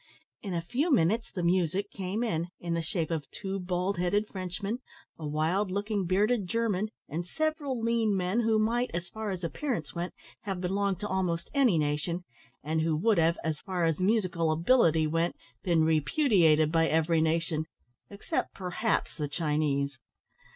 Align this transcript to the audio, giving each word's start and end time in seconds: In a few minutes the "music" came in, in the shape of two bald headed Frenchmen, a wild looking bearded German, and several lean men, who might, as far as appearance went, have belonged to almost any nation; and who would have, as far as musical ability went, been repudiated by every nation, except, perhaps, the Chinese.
In 0.41 0.55
a 0.55 0.63
few 0.63 0.91
minutes 0.91 1.31
the 1.31 1.43
"music" 1.43 1.91
came 1.91 2.23
in, 2.23 2.47
in 2.59 2.73
the 2.73 2.81
shape 2.81 3.11
of 3.11 3.29
two 3.29 3.59
bald 3.59 3.99
headed 3.99 4.27
Frenchmen, 4.27 4.79
a 5.19 5.27
wild 5.27 5.69
looking 5.69 6.07
bearded 6.07 6.47
German, 6.47 6.89
and 7.07 7.23
several 7.27 7.79
lean 7.79 8.17
men, 8.17 8.39
who 8.39 8.57
might, 8.57 8.89
as 8.95 9.09
far 9.09 9.29
as 9.29 9.43
appearance 9.43 9.93
went, 9.93 10.15
have 10.41 10.59
belonged 10.59 10.99
to 11.01 11.07
almost 11.07 11.51
any 11.53 11.77
nation; 11.77 12.23
and 12.63 12.81
who 12.81 12.95
would 12.97 13.19
have, 13.19 13.37
as 13.43 13.59
far 13.59 13.85
as 13.85 13.99
musical 13.99 14.51
ability 14.51 15.05
went, 15.05 15.35
been 15.61 15.83
repudiated 15.83 16.71
by 16.71 16.87
every 16.87 17.21
nation, 17.21 17.67
except, 18.09 18.55
perhaps, 18.55 19.15
the 19.15 19.27
Chinese. 19.27 19.99